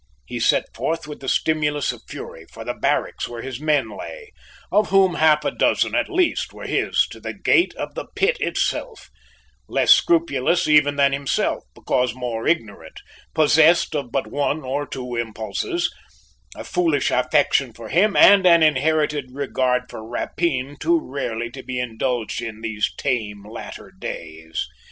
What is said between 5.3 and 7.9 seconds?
a dozen at least were his to the gate